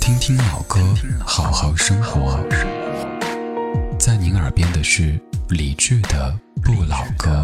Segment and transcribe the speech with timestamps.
[0.00, 0.78] 听听老歌，
[1.24, 2.38] 好好生活。
[3.98, 7.42] 在您耳边的是理智的《不老歌》。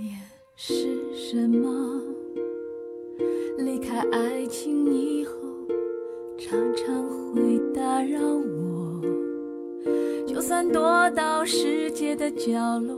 [0.00, 0.16] 念
[0.54, 0.72] 是
[1.12, 2.00] 什么？
[3.58, 5.32] 离开爱情以后，
[6.38, 9.02] 常常会打扰我。
[10.24, 10.80] 就算躲
[11.10, 12.96] 到世界的角落，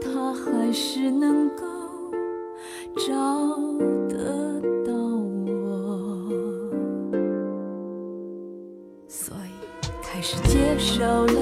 [0.00, 1.64] 它还是能够
[3.06, 3.12] 找
[4.08, 6.18] 得到我。
[9.06, 11.36] 所以开始接受了，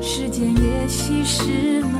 [0.00, 1.99] 时间也稀释了。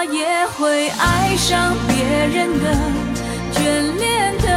[0.00, 1.92] 我也会爱上别
[2.32, 2.72] 人的，
[3.52, 3.60] 眷
[3.98, 4.48] 恋的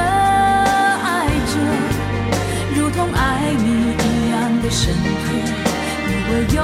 [1.04, 1.60] 爱着，
[2.74, 5.36] 如同爱你一样的深刻，
[6.08, 6.64] 以为永。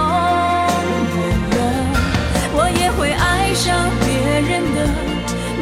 [2.98, 3.68] 会爱上
[4.00, 4.08] 别
[4.50, 4.78] 人的，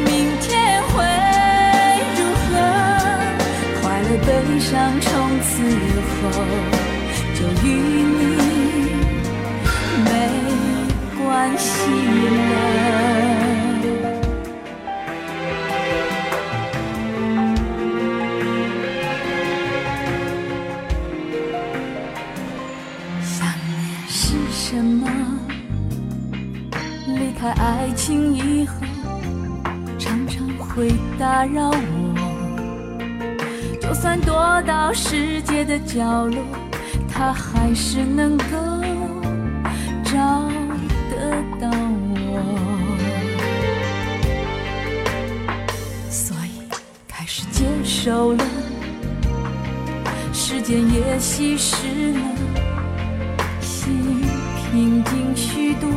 [0.06, 1.04] 明天会
[2.18, 2.54] 如何？
[3.82, 4.28] 快乐悲
[4.60, 5.10] 伤从
[5.42, 5.50] 此
[6.22, 6.77] 后
[27.40, 28.74] 开爱情以后，
[30.00, 31.78] 常常会打扰我。
[33.80, 36.44] 就算躲到世界的角落，
[37.08, 38.44] 它还是能够
[40.04, 40.18] 找
[41.12, 41.32] 得
[41.62, 42.42] 到我。
[46.10, 46.68] 所以
[47.08, 48.44] 开始接受了，
[50.34, 52.20] 时间也稀释了，
[53.62, 54.24] 心
[54.72, 55.88] 平静许多。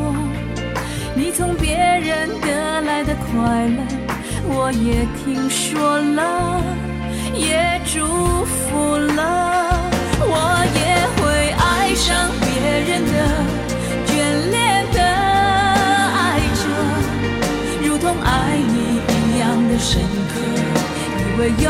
[1.21, 3.85] 你从别人得来的快乐，
[4.49, 6.65] 我也听说了，
[7.35, 9.79] 也祝福了。
[10.23, 10.81] 我也
[11.17, 11.21] 会
[11.61, 12.09] 爱上
[12.41, 12.49] 别
[12.89, 13.13] 人的，
[14.07, 14.11] 眷
[14.51, 14.57] 恋
[14.95, 14.99] 的
[16.17, 16.63] 爱着，
[17.87, 20.01] 如同爱你一样的深
[20.33, 20.35] 刻，
[21.21, 21.69] 以为有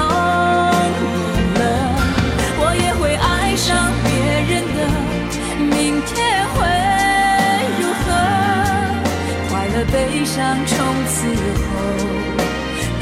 [10.41, 10.75] 当从
[11.05, 11.71] 此后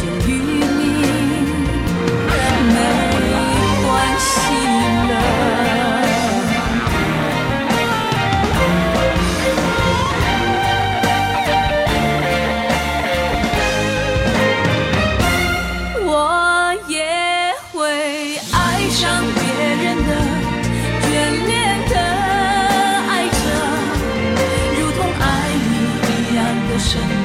[0.01, 0.83] 就与你
[2.75, 2.77] 没
[3.87, 3.87] 关
[4.19, 4.27] 系
[5.09, 5.13] 了，
[16.05, 16.11] 我
[16.89, 16.93] 也
[17.73, 17.79] 会
[18.53, 18.57] 爱
[18.91, 18.99] 上
[19.39, 19.41] 别
[19.85, 20.11] 人的
[21.07, 21.07] 眷
[21.47, 21.49] 恋
[21.89, 21.95] 的
[23.09, 23.37] 爱着，
[24.77, 25.23] 如同爱
[25.55, 25.73] 你
[26.03, 26.39] 一样
[26.69, 27.18] 的深。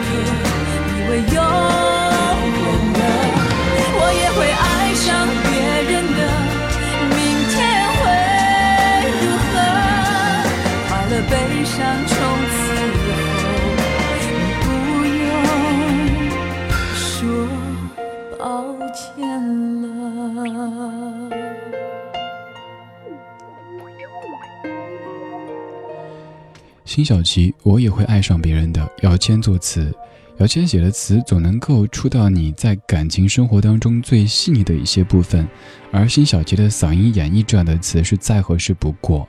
[26.94, 28.88] 辛晓琪，我也会爱上别人的。
[29.02, 29.92] 姚谦作词，
[30.38, 35.48] 姚谦写的词总能够触到你在感情生活当中最细腻的一些部分，
[35.92, 39.28] 而辛晓琪的嗓音演绎这样的词是再合适不过。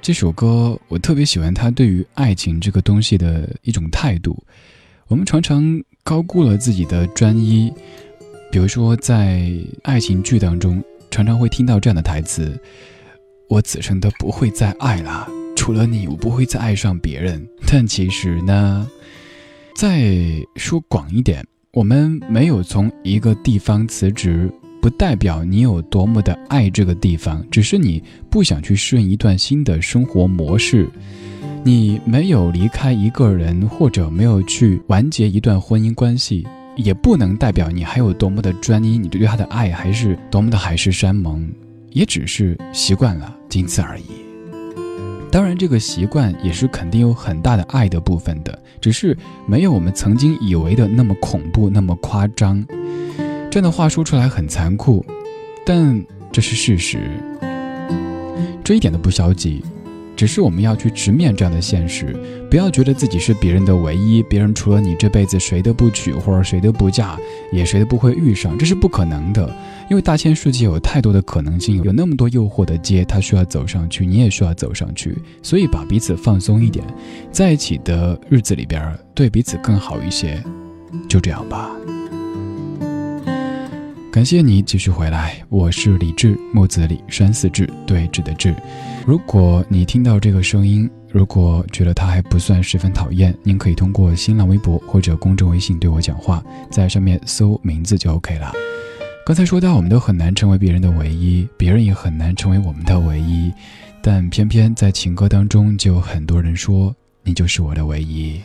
[0.00, 4.40] 这首歌我特别喜欢他对于爱情这个东西的一种态度。
[5.08, 7.68] 我们常常高估了自己的专一，
[8.52, 9.50] 比如说在
[9.82, 10.80] 爱情剧当中，
[11.10, 12.56] 常常会听到这样的台词
[13.50, 15.28] ：“我此生都不会再爱了。”
[15.60, 17.46] 除了你，我不会再爱上别人。
[17.66, 18.88] 但其实呢，
[19.76, 20.10] 再
[20.56, 30.88] 说广一点，我们没有从一个地方辞职，不代表你有多么的爱这个地方，只是你不想去适应一段新的生活模式。
[31.62, 41.46] 你没有离开一个人，或者没有去完结一段婚姻关系，也不能代表你还有多么的专一，你对他的爱还是多么的海誓山盟，
[41.90, 44.29] 也只是习惯了，仅此而已。
[45.30, 49.16] 当然，这个习惯也是肯定有很大的爱的部分的，只是
[49.46, 52.64] 没有我们曾经以为的那么恐怖，那么夸张。
[53.50, 55.04] 这样的话说出来很残酷，
[55.64, 56.98] 但这是事实。
[58.64, 59.64] 这一点都不消极。
[60.20, 62.14] 只是我们要去直面这样的现实，
[62.50, 67.18] 不要觉得自己是别人的唯一，别人除了你这辈子谁都不娶，或者谁都不嫁，
[67.50, 69.50] 也谁都不会遇上，这是不可能的。
[69.88, 75.16] 因为大千世界有太多的可能性，有那么多诱惑的街，他需要走上去，你也需要走上去。
[75.42, 76.84] 所以把彼此放松一点，
[77.32, 80.38] 在一起的日子里边对彼此更好一些，
[81.08, 81.70] 就这样吧。
[84.12, 88.52] 感谢你继续回来，我是李志，木子李，山寺志，对峙的志。
[89.06, 96.42] 如果你听到这个声音，如果觉得它还不算十分讨厌，您可以通过新浪微博或者公众微信对我讲话，
[96.72, 98.52] 在上面搜名字就 OK 了。
[99.24, 103.52] 刚才说到，我们都很难成为别人的唯一，别人也很难成为我们的唯一，
[104.02, 106.92] 但偏偏在情歌当中，就有很多人说
[107.22, 108.40] 你就是我的唯一。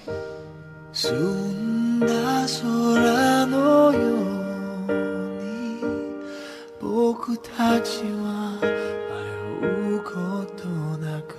[6.87, 10.67] 僕たちは迷うこと
[10.99, 11.33] なく。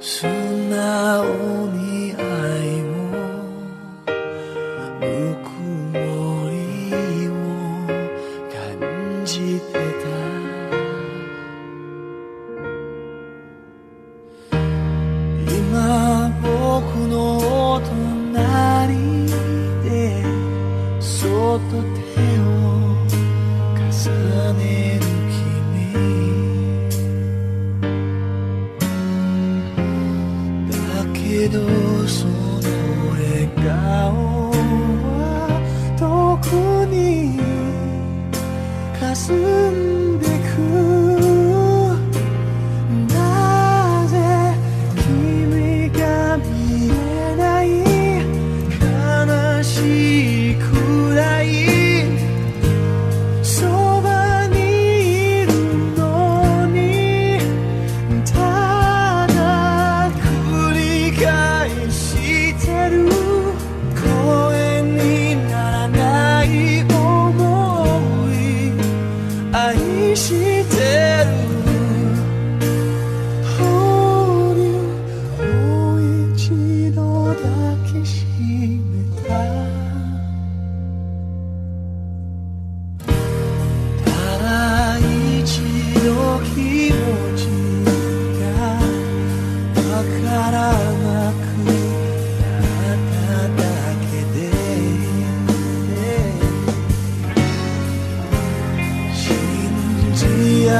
[0.00, 1.24] 素直
[1.68, 1.81] に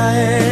[0.02, 0.51] 爱。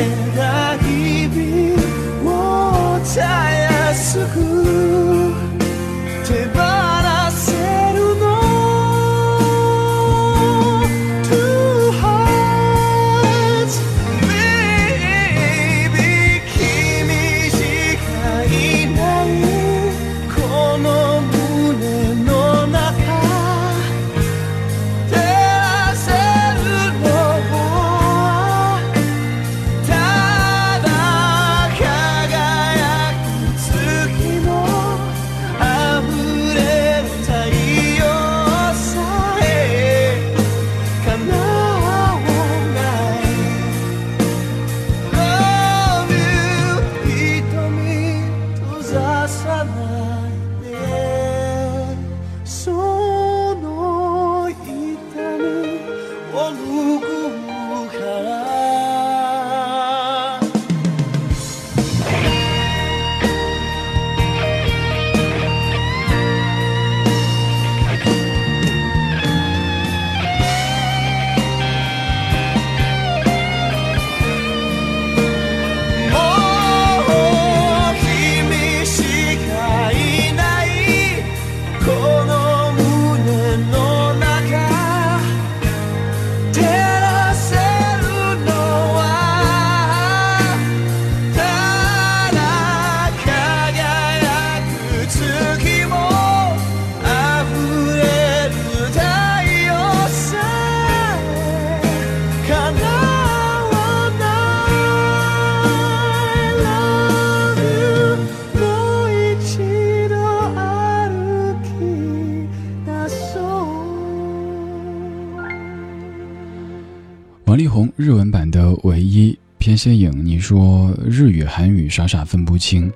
[119.81, 122.93] 些影，你说日语、韩语傻傻分不清。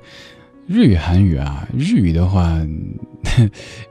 [0.67, 2.59] 日语、韩语啊，日语的话，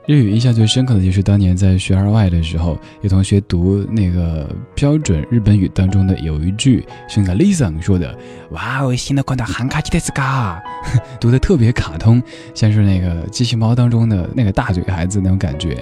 [0.07, 8.15] 日语印象最深刻的就是当年在学二外的时候，有同学读那个标准日本语当中的有一句是那个 Lisa 说的
[8.51, 10.61] ：“哇哦，新的款的韩卡基德斯嘎”，
[11.19, 12.21] 读的特别卡通，
[12.53, 15.77] 像是那个机器猫当中的那个大嘴孩子那种感觉。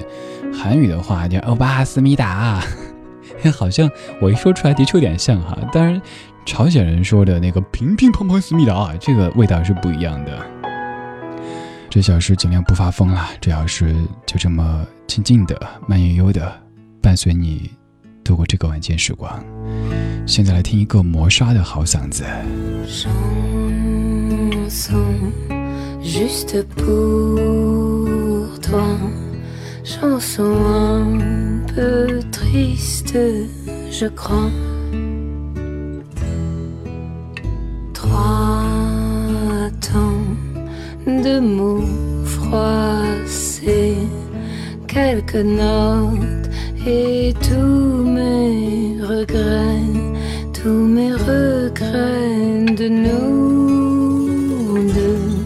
[0.53, 2.61] 韩语的话叫欧巴思密达，
[3.57, 3.89] 好像
[4.21, 6.01] 我一说出来的确有点像哈，当然
[6.45, 10.39] 朝鲜人说的那个乒乒乓乓思密达，这个味道是不一样的。
[11.89, 13.95] 这小时尽量不发疯了，这小时
[14.25, 16.51] 就这么静静的、慢悠悠的
[17.01, 17.71] 伴随你
[18.23, 19.43] 度过这个晚间时光。
[20.25, 22.23] 现在来听一个磨砂的好嗓子。
[41.21, 41.83] De mots
[42.25, 43.97] froissés,
[44.87, 46.49] quelques notes
[46.85, 49.91] et tous mes regrets,
[50.53, 55.45] tous mes regrets de nous deux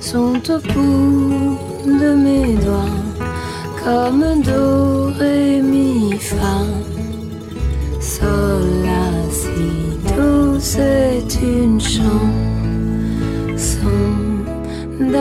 [0.00, 3.02] sont au bout de mes doigts
[3.84, 6.64] comme do, ré, mi, fa.
[8.00, 12.31] Sol, la, si, do, c'est une chance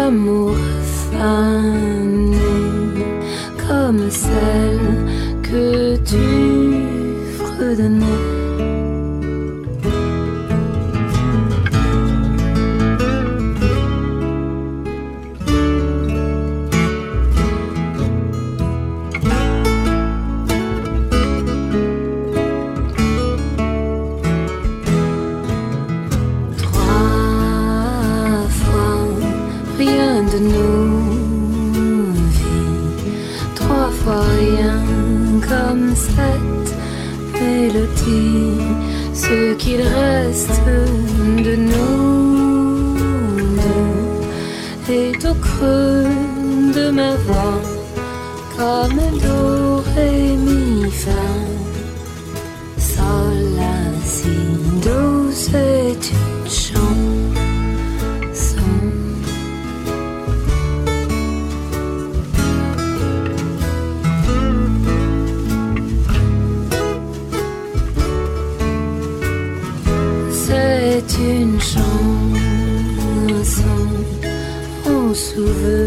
[0.01, 0.55] d'amour
[1.11, 2.49] fané
[3.67, 4.89] comme celle
[5.43, 6.27] que tu
[7.37, 8.20] fredonnais.
[48.57, 51.23] Comme do, ré, mi, fa.
[52.77, 54.37] Sol, la, si,
[54.83, 56.95] do, c'est une chanson.
[70.31, 71.91] C'est une chanson
[75.13, 75.80] souvenir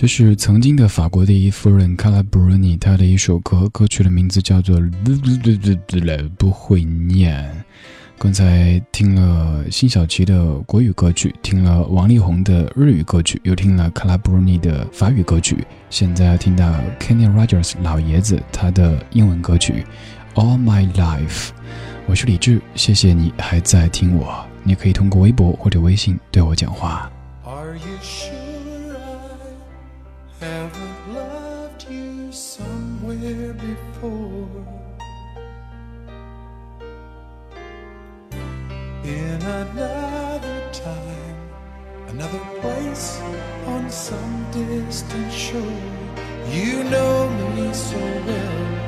[0.00, 4.80] 这是曾经的法国第一夫人卡拉布鲁尼，她的一首歌，歌曲的名字叫做
[6.38, 7.46] “不会念”。
[8.18, 19.84] 刚才听了辛晓琪的国语歌曲，听了王力宏的日语歌曲，又听了卡拉布鲁尼的法语歌曲，现在要听到 Kenny Rogers 老爷子他的英文歌曲
[20.40, 21.48] 《All My Life》。
[22.06, 24.42] 我是李志，谢谢你还在听我。
[24.62, 27.12] 你可以通过微博或者微信对我讲话。
[34.00, 34.66] Before?
[39.04, 41.36] In another time,
[42.08, 43.20] another place,
[43.66, 45.60] on some distant shore.
[46.48, 48.79] You know me so well,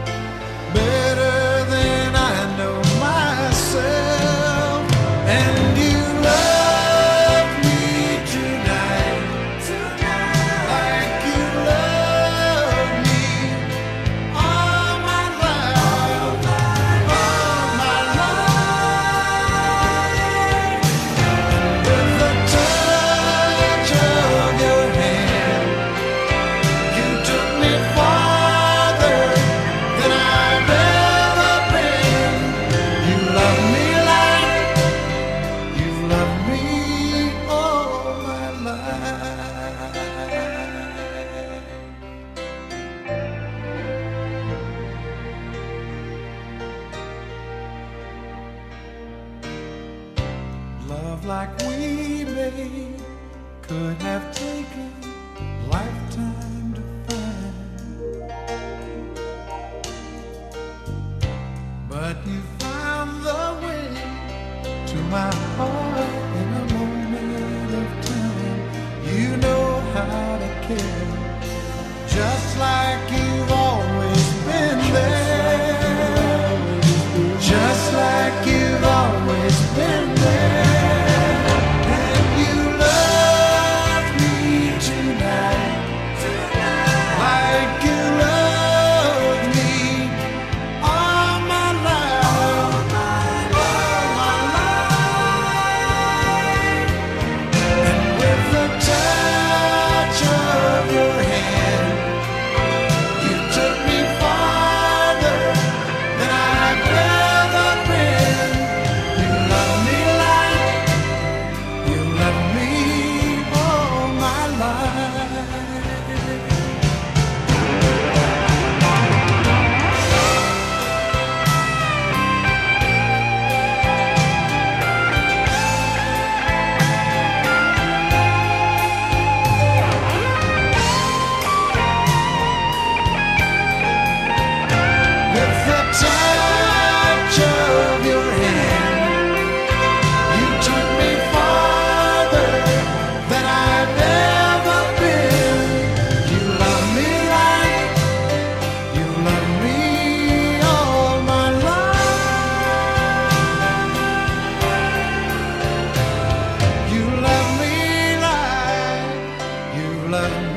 [72.14, 73.21] just like you've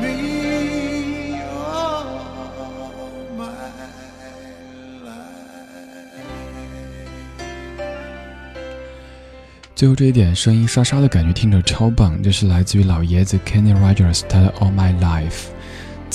[0.01, 2.05] me all
[3.37, 3.47] my
[5.03, 5.15] life.
[9.75, 15.54] 最后这一点声音沙沙的感觉听着超棒，这是来自于老爷子 Kenny Rogers 他的 All My Life。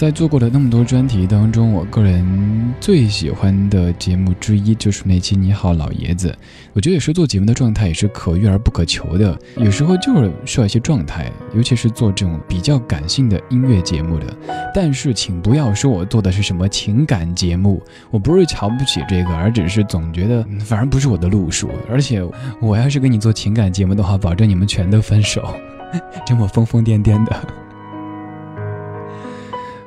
[0.00, 6.28] 在做过的那么多专题当中，我个人最喜欢的节目之一就是那期《你好，老爷子》。
[6.72, 14.34] 我觉得有时候做节目的状态也是可遇而不可求的，有时候就是需要一些状态，尤其是做这种比较感性的音乐节目的。
[14.74, 21.68] 但是请不要说我做的是什么情感节目，我不是瞧不起这个，而只是总觉得反正不是我的路数。
[21.90, 22.22] 而且
[22.58, 25.54] 我要是跟你做情感节目的话，保证你们全都分手，
[26.24, 27.59] 这么疯疯癫癫的。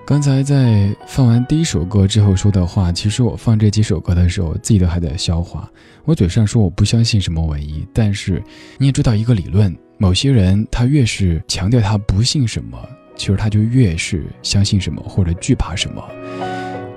[0.06, 5.72] 刚才在放完第一首歌之后说的话，其实我放这几首歌的时候，自己都还在消化。
[6.04, 8.44] 我嘴上说我不相信什么唯一，但是
[8.78, 12.78] 你也知道一个理论，某些人他越是强调他不信什么，
[13.16, 16.04] 其实他就越是相信什么或者惧怕什么。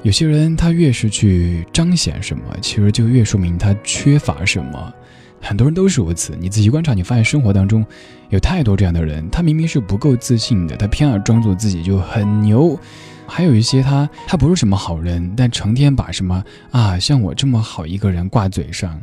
[0.03, 4.93] 有些人他越是去彰显什么，其实就越说明他缺乏什么。
[5.41, 7.85] 很多人都是如此，你仔细观察，你发现生活当中
[8.31, 12.79] 有太多这样的人，他明明是不够自信的，他偏要装作自己就很牛。
[13.29, 19.01] 还有一些他他不是什么好人，但成天把什么啊像我这么好一个人挂嘴上，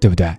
[0.00, 0.34] 对不对？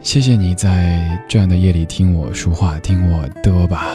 [0.00, 3.86] 谢谢你在这样的夜里听我说话，听我嘚吧。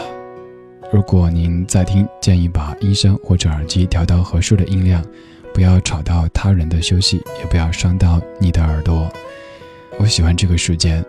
[0.91, 5.05] 如果您在听，建议把音箱或者耳机调到合适的音量，
[5.53, 9.09] 不要吵到他人的休息，也不要伤到你的耳朵。
[9.97, 11.03] 我喜欢这个时间，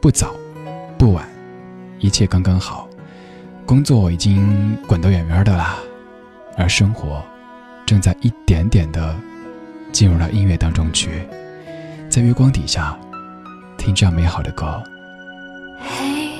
[0.00, 0.34] 不早，
[0.98, 1.28] 不晚，
[1.98, 2.88] 一切刚刚好。
[3.64, 5.76] 工作已经滚得远远的啦，
[6.56, 7.22] 而生活
[7.86, 9.14] 正在一点点的
[9.92, 11.22] 进入到音乐当中去，
[12.08, 12.98] 在月光底下
[13.78, 14.82] 听这样美好的歌。
[15.78, 16.32] 嘿，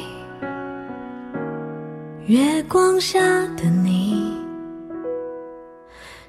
[2.27, 3.21] 月光下
[3.57, 4.35] 的你，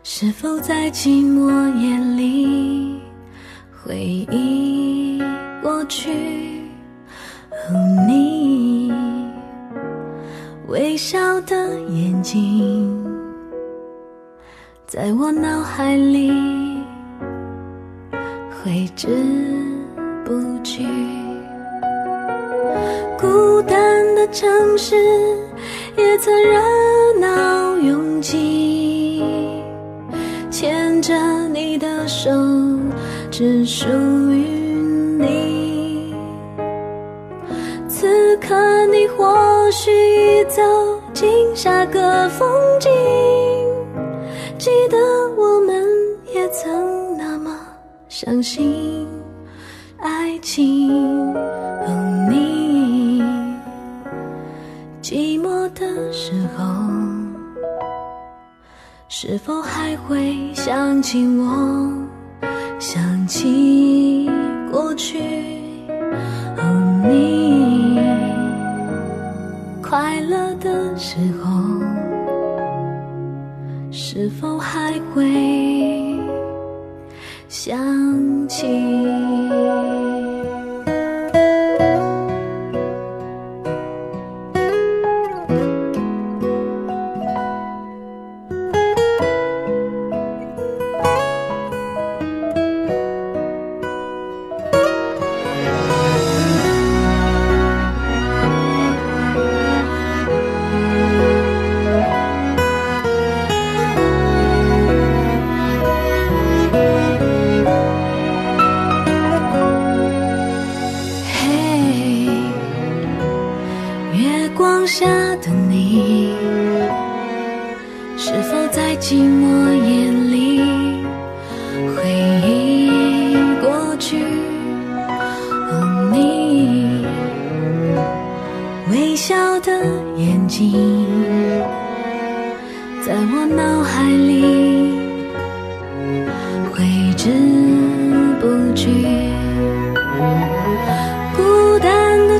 [0.06, 1.48] 是否在寂寞
[1.80, 3.00] 夜里
[3.72, 3.96] 回
[4.30, 5.18] 忆
[5.62, 6.12] 过去？
[7.70, 8.92] 哦，你
[10.68, 11.56] 微笑的
[11.90, 13.02] 眼睛，
[14.86, 16.30] 在我脑海里
[18.62, 19.08] 挥之
[20.26, 20.86] 不去。
[23.18, 24.98] 孤单的城市
[25.96, 26.60] 也曾热
[27.22, 28.73] 闹拥挤，
[31.04, 31.14] 着
[31.50, 32.32] 你的手，
[33.30, 33.86] 只属
[34.32, 34.74] 于
[35.20, 36.16] 你。
[37.90, 40.62] 此刻你或许已走
[41.14, 42.90] 进下个风景，
[44.58, 44.98] 记得
[45.36, 45.84] 我们
[46.34, 47.54] 也曾那么
[48.08, 49.06] 相信
[49.98, 50.90] 爱情。
[51.36, 53.22] 哦，你
[55.02, 56.64] 寂寞的时候，
[59.26, 61.94] 是否还会想起我？
[62.78, 64.30] 想起
[64.70, 65.18] 过去。
[66.58, 68.02] 哦，你
[69.82, 71.62] 快乐的时候，
[73.90, 75.32] 是否还会
[77.48, 77.80] 想
[78.50, 78.68] 起？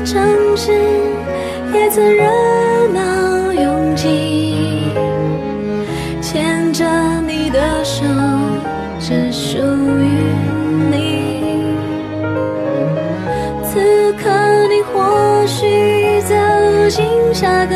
[0.04, 0.70] 城市
[1.72, 2.22] 也曾热
[2.92, 4.92] 闹拥挤，
[6.20, 6.84] 牵着
[7.26, 8.04] 你的手，
[9.00, 10.06] 只属于
[10.90, 11.74] 你。
[13.64, 14.30] 此刻
[14.68, 16.34] 你或许走
[16.90, 17.74] 进下个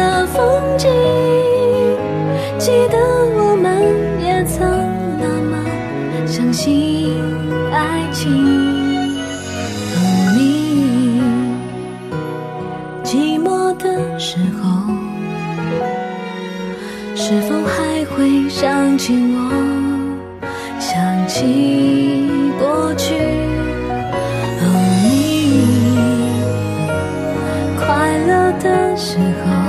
[28.99, 29.68] 时候，